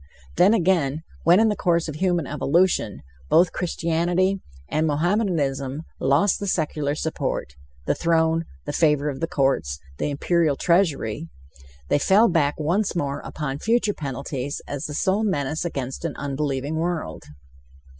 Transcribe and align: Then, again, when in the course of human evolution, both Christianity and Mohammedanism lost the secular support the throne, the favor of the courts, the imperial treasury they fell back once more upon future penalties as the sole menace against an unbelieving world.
Then, 0.35 0.55
again, 0.55 1.03
when 1.25 1.39
in 1.39 1.49
the 1.49 1.55
course 1.55 1.87
of 1.87 1.93
human 1.97 2.25
evolution, 2.25 3.03
both 3.29 3.51
Christianity 3.51 4.39
and 4.67 4.87
Mohammedanism 4.87 5.83
lost 5.99 6.39
the 6.39 6.47
secular 6.47 6.95
support 6.95 7.53
the 7.85 7.93
throne, 7.93 8.45
the 8.65 8.73
favor 8.73 9.09
of 9.09 9.19
the 9.19 9.27
courts, 9.27 9.77
the 9.99 10.09
imperial 10.09 10.55
treasury 10.55 11.27
they 11.89 11.99
fell 11.99 12.27
back 12.27 12.59
once 12.59 12.95
more 12.95 13.19
upon 13.19 13.59
future 13.59 13.93
penalties 13.93 14.59
as 14.67 14.85
the 14.87 14.95
sole 14.95 15.23
menace 15.23 15.65
against 15.65 16.03
an 16.03 16.15
unbelieving 16.15 16.77
world. 16.77 17.25